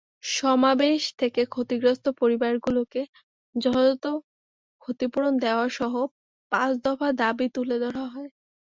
[0.31, 3.01] সমাবেশ থেকে ক্ষতিগ্রস্ত পরিবারগুলোকে
[3.55, 4.05] যথাযথ
[4.81, 5.93] ক্ষতিপূরণ দেওয়াসহ
[6.51, 8.29] পাঁচ দফা দাবি তুলে ধরা হয়।